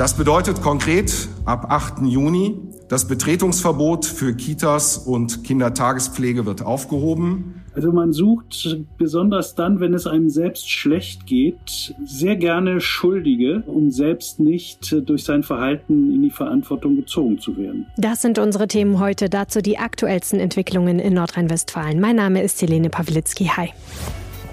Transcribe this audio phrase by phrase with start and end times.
[0.00, 2.06] Das bedeutet konkret ab 8.
[2.06, 2.56] Juni,
[2.88, 7.62] das Betretungsverbot für Kitas und Kindertagespflege wird aufgehoben.
[7.74, 13.90] Also man sucht besonders dann, wenn es einem selbst schlecht geht, sehr gerne Schuldige, um
[13.90, 17.84] selbst nicht durch sein Verhalten in die Verantwortung gezogen zu werden.
[17.98, 19.28] Das sind unsere Themen heute.
[19.28, 22.00] Dazu die aktuellsten Entwicklungen in Nordrhein-Westfalen.
[22.00, 23.50] Mein Name ist Helene Pawlitzki.
[23.54, 23.68] Hi.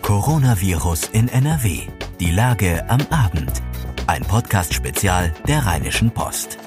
[0.02, 1.84] Coronavirus in NRW.
[2.20, 3.62] Die Lage am Abend.
[4.10, 6.58] Ein Podcast-Spezial der Rheinischen Post.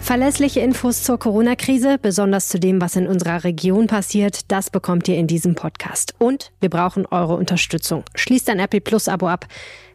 [0.00, 5.16] Verlässliche Infos zur Corona-Krise, besonders zu dem, was in unserer Region passiert, das bekommt ihr
[5.16, 6.14] in diesem Podcast.
[6.20, 8.04] Und wir brauchen eure Unterstützung.
[8.14, 9.48] Schließt ein RP Plus-Abo ab.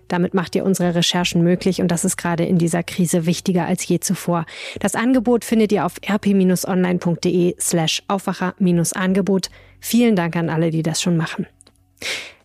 [0.09, 3.87] Damit macht ihr unsere Recherchen möglich und das ist gerade in dieser Krise wichtiger als
[3.87, 4.45] je zuvor.
[4.81, 9.49] Das Angebot findet ihr auf rp-online.de slash Aufwacher-Angebot.
[9.79, 11.47] Vielen Dank an alle, die das schon machen.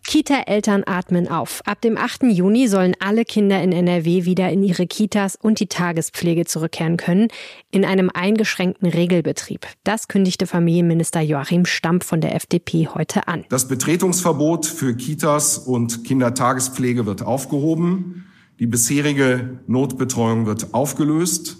[0.09, 1.61] Kita-Eltern atmen auf.
[1.67, 2.23] Ab dem 8.
[2.23, 7.27] Juni sollen alle Kinder in NRW wieder in ihre Kitas und die Tagespflege zurückkehren können,
[7.69, 9.67] in einem eingeschränkten Regelbetrieb.
[9.83, 13.45] Das kündigte Familienminister Joachim Stamp von der FDP heute an.
[13.49, 18.25] Das Betretungsverbot für Kitas und Kindertagespflege wird aufgehoben.
[18.57, 21.57] Die bisherige Notbetreuung wird aufgelöst.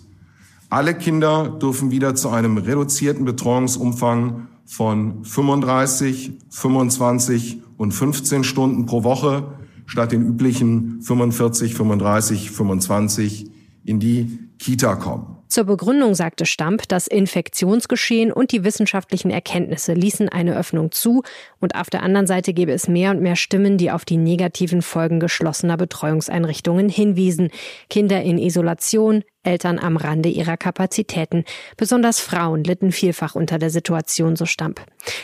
[0.72, 9.04] Alle Kinder dürfen wieder zu einem reduzierten Betreuungsumfang von 35, 25 und 15 Stunden pro
[9.04, 13.50] Woche statt den üblichen 45, 35, 25
[13.86, 15.38] in die Kita kommen.
[15.48, 21.24] Zur Begründung sagte Stamp, das Infektionsgeschehen und die wissenschaftlichen Erkenntnisse ließen eine Öffnung zu
[21.60, 24.84] und auf der anderen Seite gäbe es mehr und mehr Stimmen, die auf die negativen
[24.84, 27.50] Folgen geschlossener Betreuungseinrichtungen hinwiesen.
[27.90, 31.44] Kinder in Isolation, Eltern am Rande ihrer Kapazitäten.
[31.76, 34.82] Besonders Frauen litten vielfach unter der Situation, so Stamp.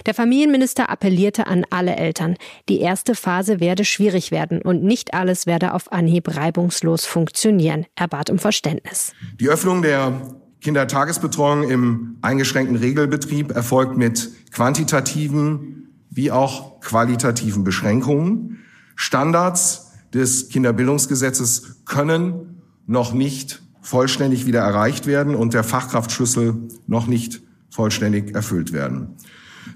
[0.07, 2.35] Der Familienminister appellierte an alle Eltern.
[2.67, 7.85] Die erste Phase werde schwierig werden und nicht alles werde auf Anhieb reibungslos funktionieren.
[7.95, 9.13] Er bat um Verständnis.
[9.39, 10.21] Die Öffnung der
[10.61, 18.63] Kindertagesbetreuung im eingeschränkten Regelbetrieb erfolgt mit quantitativen wie auch qualitativen Beschränkungen.
[18.95, 26.55] Standards des Kinderbildungsgesetzes können noch nicht vollständig wieder erreicht werden und der Fachkraftschlüssel
[26.87, 29.09] noch nicht vollständig erfüllt werden.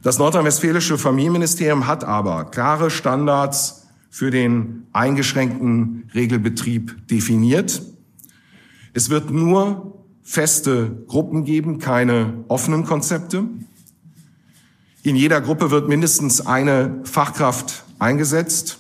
[0.02, 7.84] Das nordrhein-westfälische Familienministerium hat aber klare Standards für den eingeschränkten Regelbetrieb definiert.
[8.94, 13.44] Es wird nur feste Gruppen geben, keine offenen Konzepte.
[15.04, 18.80] In jeder Gruppe wird mindestens eine Fachkraft eingesetzt.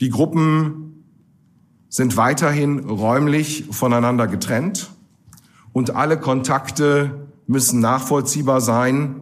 [0.00, 0.89] Die Gruppen
[1.90, 4.90] sind weiterhin räumlich voneinander getrennt
[5.72, 9.16] und alle Kontakte müssen nachvollziehbar sein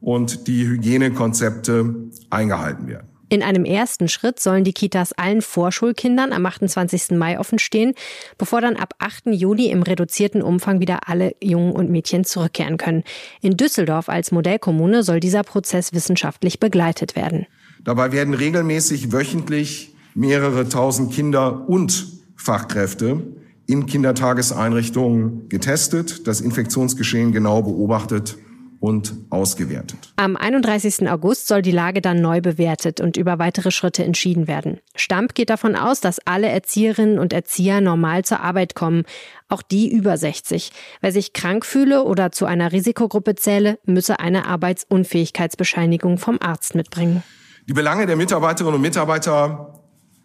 [0.00, 1.94] und die Hygienekonzepte
[2.30, 3.08] eingehalten werden.
[3.30, 7.16] In einem ersten Schritt sollen die Kitas allen Vorschulkindern am 28.
[7.16, 7.94] Mai offen stehen,
[8.38, 9.26] bevor dann ab 8.
[9.32, 13.02] Juni im reduzierten Umfang wieder alle Jungen und Mädchen zurückkehren können.
[13.40, 17.46] In Düsseldorf als Modellkommune soll dieser Prozess wissenschaftlich begleitet werden.
[17.82, 23.22] Dabei werden regelmäßig wöchentlich mehrere tausend Kinder und Fachkräfte
[23.66, 28.36] in Kindertageseinrichtungen getestet, das Infektionsgeschehen genau beobachtet
[28.84, 30.12] und ausgewertet.
[30.16, 31.08] Am 31.
[31.08, 34.78] August soll die Lage dann neu bewertet und über weitere Schritte entschieden werden.
[34.94, 39.04] Stamp geht davon aus, dass alle Erzieherinnen und Erzieher normal zur Arbeit kommen,
[39.48, 40.70] auch die über 60.
[41.00, 47.22] Wer sich krank fühle oder zu einer Risikogruppe zähle, müsse eine Arbeitsunfähigkeitsbescheinigung vom Arzt mitbringen.
[47.66, 49.83] Die Belange der Mitarbeiterinnen und Mitarbeiter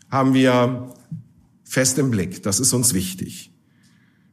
[0.10, 0.94] haben wir
[1.64, 2.44] fest im Blick.
[2.44, 3.52] Das ist uns wichtig.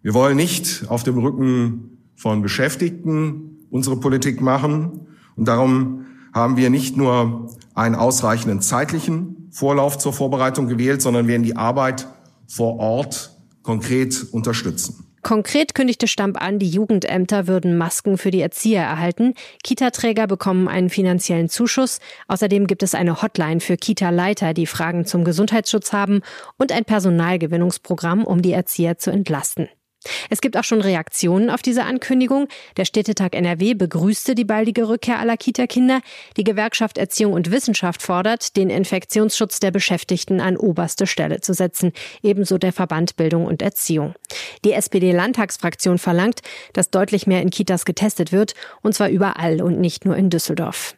[0.03, 5.07] Wir wollen nicht auf dem Rücken von Beschäftigten unsere Politik machen.
[5.37, 11.43] Und darum haben wir nicht nur einen ausreichenden zeitlichen Vorlauf zur Vorbereitung gewählt, sondern werden
[11.43, 12.09] die Arbeit
[12.47, 15.06] vor Ort konkret unterstützen.
[15.27, 19.35] Konkret kündigte Stamp an, die Jugendämter würden Masken für die Erzieher erhalten.
[19.65, 21.99] Kita-Träger bekommen einen finanziellen Zuschuss.
[22.29, 26.21] Außerdem gibt es eine Hotline für Kita-Leiter, die Fragen zum Gesundheitsschutz haben
[26.59, 29.69] und ein Personalgewinnungsprogramm, um die Erzieher zu entlasten.
[30.31, 32.49] Es gibt auch schon Reaktionen auf diese Ankündigung.
[32.77, 36.01] Der Städtetag NRW begrüßte die baldige Rückkehr aller Kita-Kinder.
[36.37, 41.93] Die Gewerkschaft Erziehung und Wissenschaft fordert, den Infektionsschutz der Beschäftigten an oberste Stelle zu setzen.
[42.23, 44.15] Ebenso der Verband Bildung und Erziehung.
[44.65, 46.41] Die SPD-Landtagsfraktion verlangt,
[46.73, 50.97] dass deutlich mehr in Kitas getestet wird, und zwar überall und nicht nur in Düsseldorf.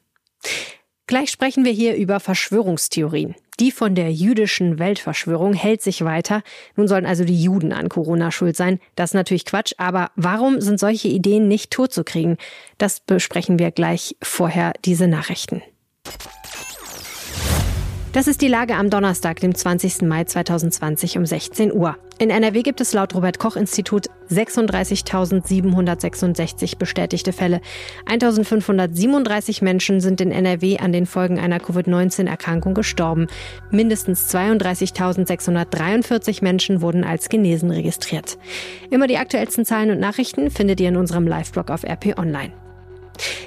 [1.06, 3.34] Gleich sprechen wir hier über Verschwörungstheorien.
[3.60, 6.42] Die von der jüdischen Weltverschwörung hält sich weiter.
[6.76, 8.78] Nun sollen also die Juden an Corona schuld sein.
[8.94, 12.36] Das ist natürlich Quatsch, aber warum sind solche Ideen nicht totzukriegen?
[12.78, 15.62] Das besprechen wir gleich vorher diese Nachrichten.
[18.12, 20.00] Das ist die Lage am Donnerstag, dem 20.
[20.02, 21.98] Mai 2020 um 16 Uhr.
[22.18, 27.60] In NRW gibt es laut Robert Koch Institut 36.766 bestätigte Fälle.
[28.06, 33.26] 1.537 Menschen sind in NRW an den Folgen einer Covid-19-Erkrankung gestorben.
[33.70, 38.38] Mindestens 32.643 Menschen wurden als genesen registriert.
[38.90, 42.54] Immer die aktuellsten Zahlen und Nachrichten findet ihr in unserem Live-Blog auf RP Online.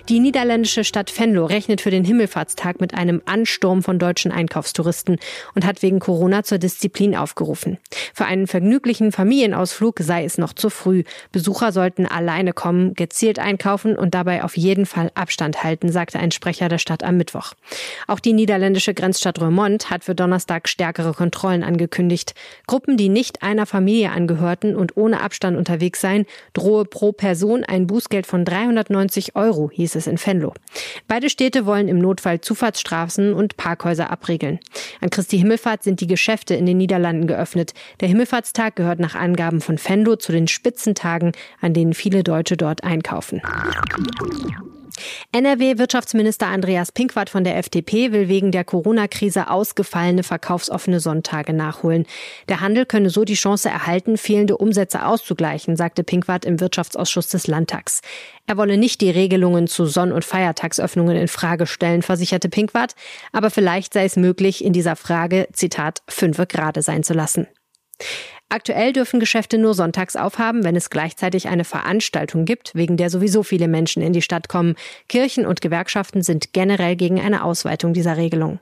[0.10, 5.18] Die niederländische Stadt Venlo rechnet für den Himmelfahrtstag mit einem Ansturm von deutschen Einkaufstouristen
[5.56, 7.78] und hat wegen Corona zur Disziplin aufgerufen.
[8.14, 11.04] Für einen vergnüglichen Familienausflug sei es noch zu früh.
[11.32, 16.32] Besucher sollten alleine kommen, gezielt einkaufen und dabei auf jeden Fall Abstand halten, sagte ein
[16.32, 17.54] Sprecher der Stadt am Mittwoch.
[18.08, 22.34] Auch die niederländische Grenzstadt Roermond hat für Donnerstag stärkere Kontrollen angekündigt.
[22.68, 27.88] Gruppen, die nicht einer Familie angehörten und ohne Abstand unterwegs seien, drohe pro Person ein
[27.88, 30.54] Bußgeld von 390 Euro Euro, hieß es in Venlo.
[31.08, 34.60] Beide Städte wollen im Notfall Zufahrtsstraßen und Parkhäuser abriegeln.
[35.02, 37.74] An Christi Himmelfahrt sind die Geschäfte in den Niederlanden geöffnet.
[38.00, 42.84] Der Himmelfahrtstag gehört nach Angaben von Venlo zu den Spitzentagen, an denen viele Deutsche dort
[42.84, 43.42] einkaufen.
[45.32, 52.06] NRW-Wirtschaftsminister Andreas Pinkwart von der FDP will wegen der Corona-Krise ausgefallene verkaufsoffene Sonntage nachholen.
[52.50, 57.48] Der Handel könne so die Chance erhalten, fehlende Umsätze auszugleichen, sagte Pinkwart im Wirtschaftsausschuss des
[57.48, 58.02] Landtags.
[58.48, 62.96] Er wolle nicht die Regelungen zu Sonn- und Feiertagsöffnungen in Frage stellen, versicherte Pinkwart,
[63.32, 67.48] aber vielleicht sei es möglich, in dieser Frage, Zitat, fünfe gerade sein zu lassen.
[68.52, 73.44] Aktuell dürfen Geschäfte nur sonntags aufhaben, wenn es gleichzeitig eine Veranstaltung gibt, wegen der sowieso
[73.44, 74.76] viele Menschen in die Stadt kommen.
[75.08, 78.60] Kirchen und Gewerkschaften sind generell gegen eine Ausweitung dieser Regelung.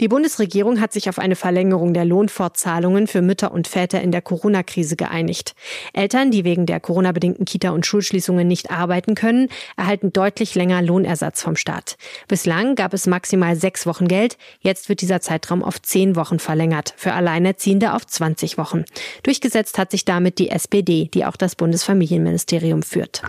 [0.00, 4.22] Die Bundesregierung hat sich auf eine Verlängerung der Lohnfortzahlungen für Mütter und Väter in der
[4.22, 5.54] Corona-Krise geeinigt.
[5.92, 11.42] Eltern, die wegen der Corona-bedingten Kita- und Schulschließungen nicht arbeiten können, erhalten deutlich länger Lohnersatz
[11.42, 11.98] vom Staat.
[12.28, 14.38] Bislang gab es maximal sechs Wochen Geld.
[14.60, 18.86] Jetzt wird dieser Zeitraum auf zehn Wochen verlängert, für Alleinerziehende auf 20 Wochen.
[19.22, 23.20] Durchgesetzt hat sich damit die SPD, die auch das Bundesfamilienministerium führt.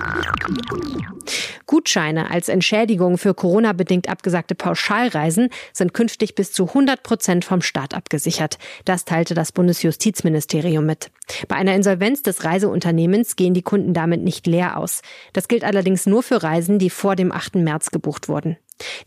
[1.66, 7.94] Gutscheine als Entschädigung für Corona-bedingt abgesagte Pauschalreisen sind künftig bis zu 100 Prozent vom Staat
[7.94, 8.58] abgesichert.
[8.86, 11.12] Das teilte das Bundesjustizministerium mit.
[11.48, 15.02] Bei einer Insolvenz des Reiseunternehmens gehen die Kunden damit nicht leer aus.
[15.34, 17.56] Das gilt allerdings nur für Reisen, die vor dem 8.
[17.56, 18.58] März gebucht wurden.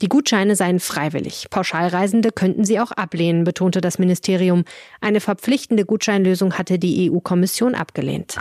[0.01, 1.49] Die Gutscheine seien freiwillig.
[1.51, 4.65] Pauschalreisende könnten sie auch ablehnen, betonte das Ministerium.
[5.01, 8.37] Eine verpflichtende Gutscheinlösung hatte die EU-Kommission abgelehnt.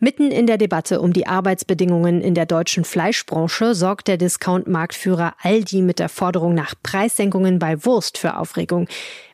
[0.00, 5.82] Mitten in der Debatte um die Arbeitsbedingungen in der deutschen Fleischbranche sorgt der Discount-Marktführer Aldi
[5.82, 8.88] mit der Forderung nach Preissenkungen bei Wurst für Aufregung.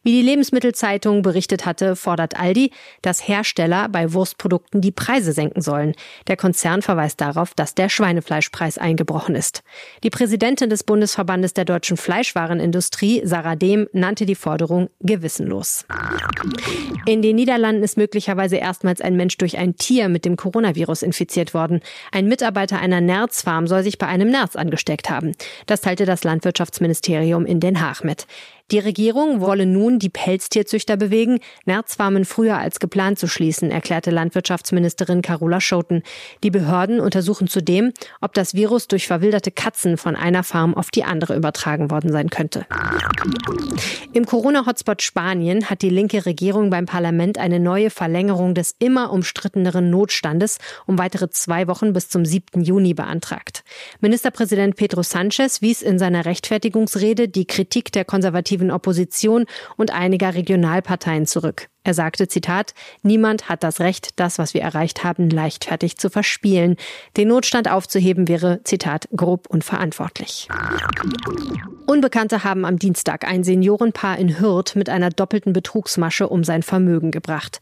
[0.05, 2.71] Wie die Lebensmittelzeitung berichtet hatte, fordert Aldi,
[3.01, 5.95] dass Hersteller bei Wurstprodukten die Preise senken sollen.
[6.27, 9.63] Der Konzern verweist darauf, dass der Schweinefleischpreis eingebrochen ist.
[10.03, 15.87] Die Präsidentin des Bundesverbandes der deutschen Fleischwarenindustrie, Sarah Dehm, nannte die Forderung gewissenlos.
[17.07, 21.55] In den Niederlanden ist möglicherweise erstmals ein Mensch durch ein Tier mit dem Coronavirus infiziert
[21.55, 21.81] worden.
[22.13, 25.33] Ein Mitarbeiter einer Nerzfarm soll sich bei einem Nerz angesteckt haben.
[25.65, 28.27] Das teilte das Landwirtschaftsministerium in Den Haag mit.
[28.71, 35.21] Die Regierung wolle nun die Pelztierzüchter bewegen, Nerzfarmen früher als geplant zu schließen, erklärte Landwirtschaftsministerin
[35.21, 36.03] Carola Schoten.
[36.43, 41.05] Die Behörden untersuchen zudem, ob das Virus durch verwilderte Katzen von einer Farm auf die
[41.05, 42.65] andere übertragen worden sein könnte.
[44.15, 49.91] Im Corona-Hotspot Spanien hat die linke Regierung beim Parlament eine neue Verlängerung des immer umstritteneren
[49.91, 52.63] Notstandes um weitere zwei Wochen bis zum 7.
[52.63, 53.63] Juni beantragt.
[54.01, 59.47] Ministerpräsident Pedro Sanchez wies in seiner Rechtfertigungsrede die Kritik der konservativen konservativen Opposition
[59.77, 61.69] und einiger Regionalparteien zurück.
[61.83, 66.77] Er sagte, Zitat, niemand hat das Recht, das, was wir erreicht haben, leichtfertig zu verspielen.
[67.17, 70.49] Den Notstand aufzuheben wäre, Zitat, grob unverantwortlich.
[71.87, 77.11] Unbekannte haben am Dienstag ein Seniorenpaar in Hürth mit einer doppelten Betrugsmasche um sein Vermögen
[77.11, 77.61] gebracht.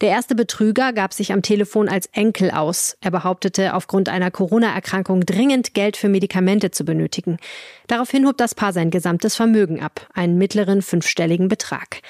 [0.00, 2.96] Der erste Betrüger gab sich am Telefon als Enkel aus.
[3.00, 7.38] Er behauptete, aufgrund einer Corona-Erkrankung dringend Geld für Medikamente zu benötigen.
[7.86, 12.00] Daraufhin hob das Paar sein gesamtes Vermögen ab, einen mittleren fünfstelligen Betrag.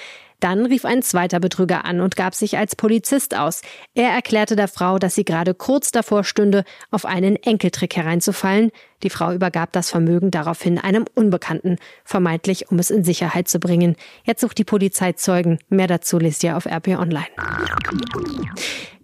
[0.41, 3.62] Dann rief ein zweiter Betrüger an und gab sich als Polizist aus.
[3.95, 8.71] Er erklärte der Frau, dass sie gerade kurz davor stünde, auf einen Enkeltrick hereinzufallen.
[9.05, 13.97] Die Frau übergab das Vermögen daraufhin einem Unbekannten, vermeintlich um es in Sicherheit zu bringen.
[14.25, 15.59] Jetzt sucht die Polizei Zeugen.
[15.69, 17.27] Mehr dazu lest ihr auf RP Online.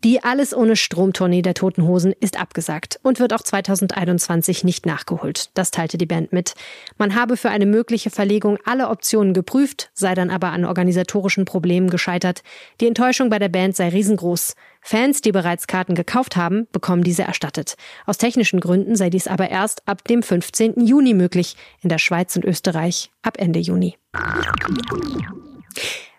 [0.03, 5.51] Die Alles ohne Strom-Tournee der Toten Hosen ist abgesagt und wird auch 2021 nicht nachgeholt.
[5.53, 6.55] Das teilte die Band mit.
[6.97, 11.91] Man habe für eine mögliche Verlegung alle Optionen geprüft, sei dann aber an organisatorischen Problemen
[11.91, 12.43] gescheitert.
[12.81, 14.55] Die Enttäuschung bei der Band sei riesengroß.
[14.83, 17.77] Fans, die bereits Karten gekauft haben, bekommen diese erstattet.
[18.07, 20.87] Aus technischen Gründen sei dies aber erst ab dem 15.
[20.87, 23.97] Juni möglich, in der Schweiz und Österreich ab Ende Juni.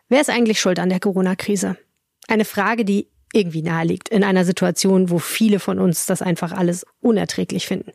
[0.09, 1.77] Wer ist eigentlich schuld an der Corona-Krise?
[2.27, 6.85] Eine Frage, die irgendwie naheliegt in einer Situation, wo viele von uns das einfach alles
[6.99, 7.91] unerträglich finden.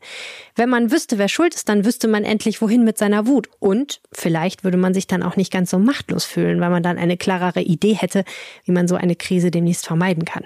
[0.55, 3.47] Wenn man wüsste, wer schuld ist, dann wüsste man endlich, wohin mit seiner Wut.
[3.59, 6.97] Und vielleicht würde man sich dann auch nicht ganz so machtlos fühlen, weil man dann
[6.97, 8.23] eine klarere Idee hätte,
[8.65, 10.45] wie man so eine Krise demnächst vermeiden kann.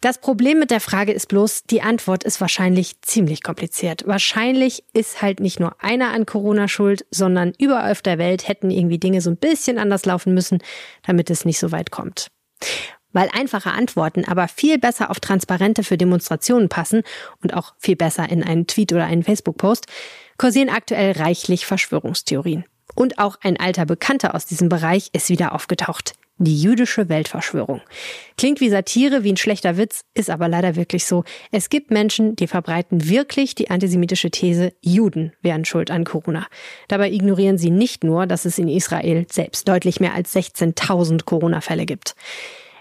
[0.00, 4.06] Das Problem mit der Frage ist bloß, die Antwort ist wahrscheinlich ziemlich kompliziert.
[4.06, 8.70] Wahrscheinlich ist halt nicht nur einer an Corona schuld, sondern überall auf der Welt hätten
[8.70, 10.58] irgendwie Dinge so ein bisschen anders laufen müssen,
[11.06, 12.28] damit es nicht so weit kommt.
[13.12, 17.02] Weil einfache Antworten aber viel besser auf Transparente für Demonstrationen passen
[17.42, 19.86] und auch viel besser in einen Tweet oder einen Facebook-Post,
[20.36, 22.64] kursieren aktuell reichlich Verschwörungstheorien.
[22.94, 26.14] Und auch ein alter Bekannter aus diesem Bereich ist wieder aufgetaucht.
[26.38, 27.80] Die jüdische Weltverschwörung.
[28.36, 31.24] Klingt wie Satire, wie ein schlechter Witz, ist aber leider wirklich so.
[31.50, 36.46] Es gibt Menschen, die verbreiten wirklich die antisemitische These, Juden wären schuld an Corona.
[36.88, 41.86] Dabei ignorieren sie nicht nur, dass es in Israel selbst deutlich mehr als 16.000 Corona-Fälle
[41.86, 42.14] gibt.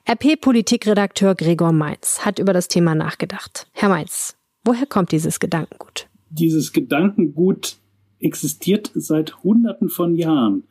[0.08, 3.68] RP-Politikredakteur Gregor Mainz hat über das Thema nachgedacht.
[3.72, 4.36] Herr Mainz,
[4.66, 6.08] woher kommt dieses Gedankengut?
[6.30, 7.78] Dieses Gedankengut
[8.20, 10.66] existiert seit Hunderten von Jahren.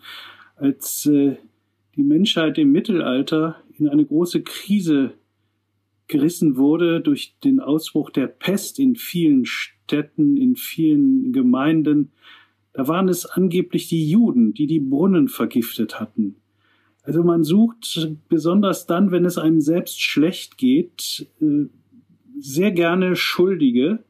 [0.57, 1.37] Als äh,
[1.97, 5.13] die Menschheit im Mittelalter in eine große Krise
[6.07, 12.13] gerissen wurde durch den Ausbruch der Pest in vielen Städten, in vielen Gemeinden,
[12.73, 16.37] da waren es angeblich die Juden, die die Brunnen vergiftet hatten.
[17.03, 21.67] Also man sucht besonders dann, wenn es einem selbst schlecht geht, äh,
[22.39, 24.01] sehr gerne Schuldige,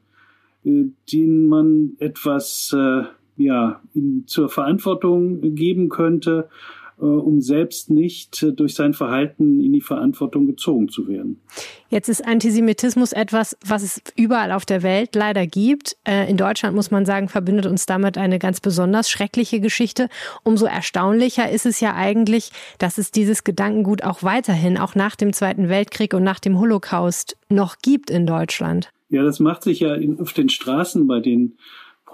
[0.65, 3.03] äh, denen man etwas äh,
[3.37, 3.83] ja,
[4.27, 6.49] zur Verantwortung geben könnte
[7.03, 11.41] um selbst nicht äh, durch sein Verhalten in die Verantwortung gezogen zu werden.
[11.89, 15.97] Jetzt ist Antisemitismus etwas, was es überall auf der Welt leider gibt.
[16.05, 20.09] Äh, in Deutschland muss man sagen, verbindet uns damit eine ganz besonders schreckliche Geschichte.
[20.43, 25.33] Umso erstaunlicher ist es ja eigentlich, dass es dieses Gedankengut auch weiterhin, auch nach dem
[25.33, 28.91] Zweiten Weltkrieg und nach dem Holocaust noch gibt in Deutschland.
[29.11, 31.57] Ja, das macht sich ja auf den Straßen bei den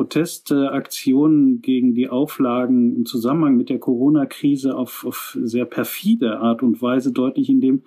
[0.00, 6.80] Protestaktionen gegen die Auflagen im Zusammenhang mit der Corona-Krise auf, auf sehr perfide Art und
[6.80, 7.83] Weise deutlich, indem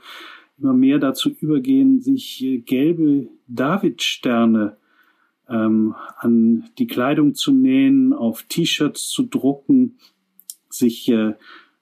[0.59, 4.77] immer mehr dazu übergehen, sich äh, gelbe Davidsterne
[5.49, 9.97] ähm, an die Kleidung zu nähen, auf T-Shirts zu drucken,
[10.69, 11.33] sich äh,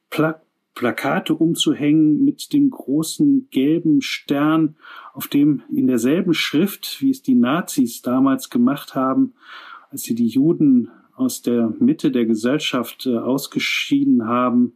[0.10, 0.40] Pla
[0.74, 4.78] Plakate umzuhängen mit dem großen gelben Stern,
[5.14, 9.34] auf dem in derselben Schrift, wie es die Nazis damals gemacht haben,
[9.92, 14.74] als sie die Juden aus der Mitte der Gesellschaft äh, ausgeschieden haben,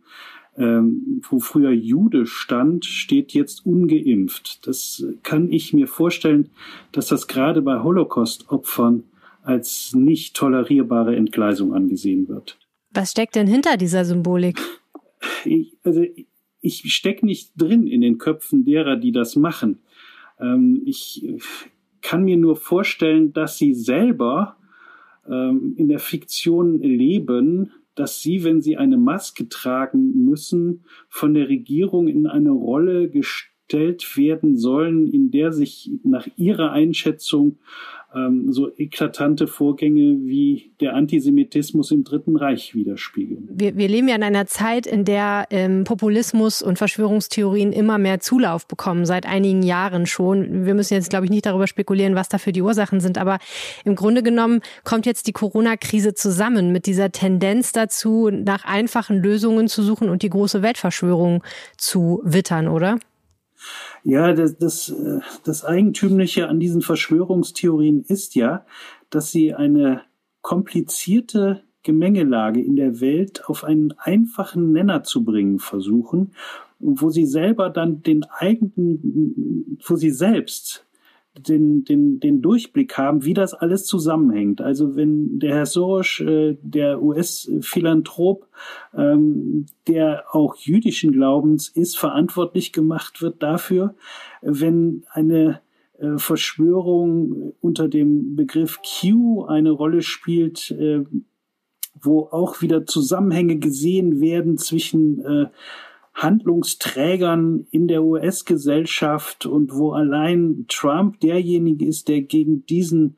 [0.57, 4.67] ähm, wo früher Jude stand, steht jetzt ungeimpft.
[4.67, 6.49] Das kann ich mir vorstellen,
[6.91, 9.03] dass das gerade bei Holocaust-Opfern
[9.41, 12.57] als nicht tolerierbare Entgleisung angesehen wird.
[12.91, 14.59] Was steckt denn hinter dieser Symbolik?
[15.43, 16.03] Ich, also
[16.61, 19.79] ich stecke nicht drin in den Köpfen derer, die das machen.
[20.39, 21.27] Ähm, ich
[22.01, 24.57] kann mir nur vorstellen, dass sie selber
[25.29, 31.47] ähm, in der Fiktion leben, dass sie, wenn sie eine Maske tragen müssen, von der
[31.47, 37.57] Regierung in eine Rolle gestellt werden sollen, in der sich nach ihrer Einschätzung
[38.15, 43.49] ähm, so eklatante Vorgänge wie der Antisemitismus im Dritten Reich widerspiegeln.
[43.51, 48.19] Wir, wir leben ja in einer Zeit, in der ähm, Populismus und Verschwörungstheorien immer mehr
[48.19, 50.65] Zulauf bekommen, seit einigen Jahren schon.
[50.65, 53.39] Wir müssen jetzt, glaube ich, nicht darüber spekulieren, was dafür die Ursachen sind, aber
[53.83, 59.67] im Grunde genommen kommt jetzt die Corona-Krise zusammen mit dieser Tendenz dazu, nach einfachen Lösungen
[59.67, 61.43] zu suchen und die große Weltverschwörung
[61.77, 62.97] zu wittern, oder?
[64.03, 68.65] Ja, das, das, äh, das Eigentümliche an diesen Verschwörungstheorien ist ja,
[69.09, 70.01] dass sie eine
[70.41, 76.33] komplizierte Gemengelage in der Welt auf einen einfachen Nenner zu bringen versuchen,
[76.79, 80.84] wo sie selber dann den eigenen, wo sie selbst
[81.37, 84.61] den, den, den Durchblick haben, wie das alles zusammenhängt.
[84.61, 88.47] Also wenn der Herr Soros, äh, der US-Philanthrop,
[88.95, 93.95] ähm, der auch jüdischen Glaubens ist, verantwortlich gemacht wird dafür,
[94.41, 95.61] wenn eine
[95.97, 101.03] äh, Verschwörung unter dem Begriff Q eine Rolle spielt, äh,
[102.01, 105.45] wo auch wieder Zusammenhänge gesehen werden zwischen äh,
[106.15, 113.17] Handlungsträgern in der US-Gesellschaft und wo allein Trump derjenige ist, der gegen diesen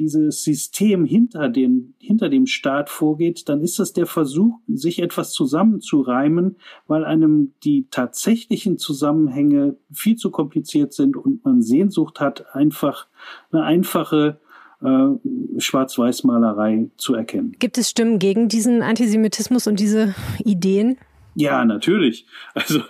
[0.00, 5.32] dieses System hinter, den, hinter dem Staat vorgeht, dann ist das der Versuch, sich etwas
[5.32, 13.08] zusammenzureimen, weil einem die tatsächlichen Zusammenhänge viel zu kompliziert sind und man Sehnsucht hat, einfach
[13.52, 14.40] eine einfache
[14.80, 17.54] äh, Schwarz-Weiß-Malerei zu erkennen.
[17.58, 20.96] Gibt es Stimmen gegen diesen Antisemitismus und diese Ideen?
[21.34, 22.26] Ja, natürlich.
[22.54, 22.82] Also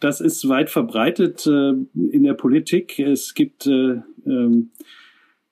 [0.00, 2.98] das ist weit verbreitet äh, in der Politik.
[2.98, 4.70] Es gibt äh, ähm,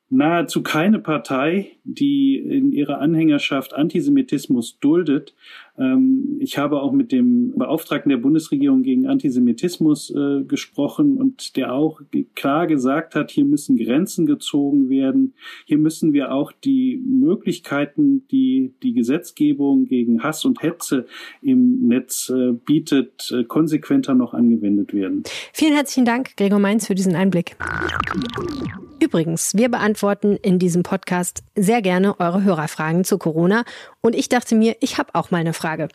[0.09, 5.35] nahezu keine Partei, die in ihrer Anhängerschaft Antisemitismus duldet.
[5.78, 11.73] Ähm, ich habe auch mit dem Beauftragten der Bundesregierung gegen Antisemitismus äh, gesprochen und der
[11.73, 12.00] auch
[12.35, 15.35] klar gesagt hat, hier müssen Grenzen gezogen werden.
[15.64, 21.06] Hier müssen wir auch die Möglichkeiten, die die Gesetzgebung gegen Hass und Hetze
[21.42, 25.25] im Netz äh, bietet, äh, konsequenter noch angewendet werden.
[25.52, 27.56] Vielen herzlichen Dank, Gregor Mainz, für diesen Einblick.
[28.99, 33.64] Übrigens, wir beantworten in diesem Podcast sehr gerne eure Hörerfragen zu Corona.
[34.06, 35.88] Und ich dachte mir, ich habe auch mal eine Frage.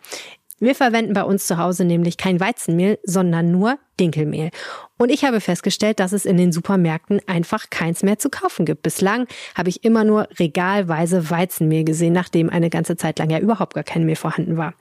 [0.59, 4.51] Wir verwenden bei uns zu Hause nämlich kein Weizenmehl, sondern nur Dinkelmehl.
[4.97, 8.83] Und ich habe festgestellt, dass es in den Supermärkten einfach keins mehr zu kaufen gibt.
[8.83, 13.73] Bislang habe ich immer nur regalweise Weizenmehl gesehen, nachdem eine ganze Zeit lang ja überhaupt
[13.73, 14.75] gar kein Mehl vorhanden war.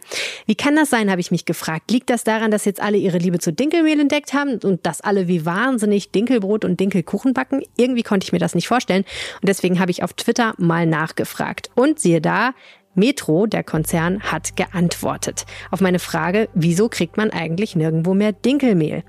[0.45, 1.91] Wie kann das sein, habe ich mich gefragt.
[1.91, 5.29] Liegt das daran, dass jetzt alle ihre Liebe zu Dinkelmehl entdeckt haben und dass alle
[5.29, 7.63] wie wahnsinnig Dinkelbrot und Dinkelkuchen backen?
[7.79, 9.05] Irgendwie konnte ich mir das nicht vorstellen.
[9.41, 11.71] Und deswegen habe ich auf Twitter mal nachgefragt.
[11.75, 12.53] Und siehe da,
[12.95, 19.05] Metro, der Konzern, hat geantwortet auf meine Frage, wieso kriegt man eigentlich nirgendwo mehr Dinkelmehl?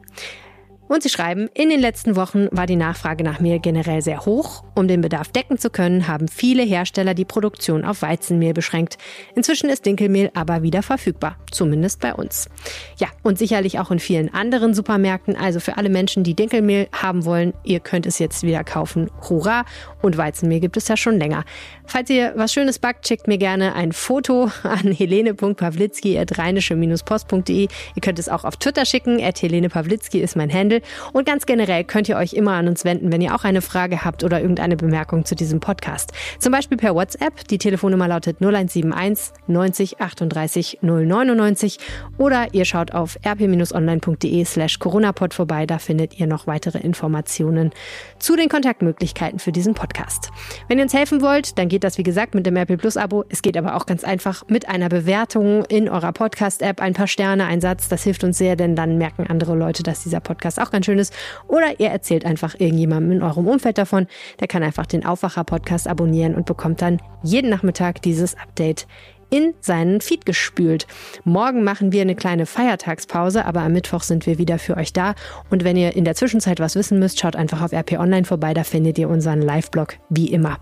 [0.91, 4.65] Und sie schreiben, in den letzten Wochen war die Nachfrage nach Mehl generell sehr hoch.
[4.75, 8.97] Um den Bedarf decken zu können, haben viele Hersteller die Produktion auf Weizenmehl beschränkt.
[9.33, 12.50] Inzwischen ist Dinkelmehl aber wieder verfügbar, zumindest bei uns.
[12.97, 15.38] Ja, und sicherlich auch in vielen anderen Supermärkten.
[15.38, 19.09] Also für alle Menschen, die Dinkelmehl haben wollen, ihr könnt es jetzt wieder kaufen.
[19.29, 19.63] Hurra!
[20.01, 21.45] Und Weizenmehl gibt es ja schon länger.
[21.91, 27.63] Falls ihr was Schönes backt, schickt mir gerne ein Foto an helene.pawlitzki.rheinische-post.de.
[27.63, 29.21] Ihr könnt es auch auf Twitter schicken.
[29.21, 30.81] At Helene Pawlitzki ist mein Handle.
[31.12, 34.05] Und ganz generell könnt ihr euch immer an uns wenden, wenn ihr auch eine Frage
[34.05, 36.13] habt oder irgendeine Bemerkung zu diesem Podcast.
[36.39, 37.45] Zum Beispiel per WhatsApp.
[37.50, 41.77] Die Telefonnummer lautet 0171 90 38 099
[42.17, 45.65] oder ihr schaut auf rp-online.de slash coronapod vorbei.
[45.65, 47.72] Da findet ihr noch weitere Informationen
[48.18, 50.29] zu den Kontaktmöglichkeiten für diesen Podcast.
[50.70, 53.24] Wenn ihr uns helfen wollt, dann geht das wie gesagt mit dem RP Plus Abo.
[53.29, 57.46] Es geht aber auch ganz einfach mit einer Bewertung in eurer Podcast-App, ein paar Sterne,
[57.46, 57.89] ein Satz.
[57.89, 61.00] Das hilft uns sehr, denn dann merken andere Leute, dass dieser Podcast auch ganz schön
[61.00, 61.13] ist.
[61.48, 64.07] Oder ihr erzählt einfach irgendjemandem in eurem Umfeld davon.
[64.39, 68.87] Der kann einfach den Aufwacher-Podcast abonnieren und bekommt dann jeden Nachmittag dieses Update
[69.31, 70.85] in seinen Feed gespült.
[71.24, 75.15] Morgen machen wir eine kleine Feiertagspause, aber am Mittwoch sind wir wieder für euch da.
[75.50, 78.53] Und wenn ihr in der Zwischenzeit was wissen müsst, schaut einfach auf RP Online vorbei,
[78.53, 80.59] da findet ihr unseren Live-Blog wie immer.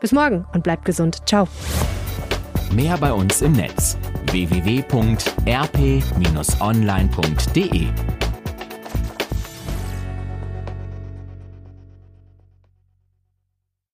[0.00, 1.26] Bis morgen und bleibt gesund.
[1.26, 1.48] Ciao.
[2.72, 3.98] Mehr bei uns im Netz
[4.30, 5.10] www.rp-online.de